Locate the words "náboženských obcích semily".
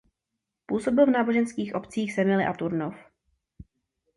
1.09-2.45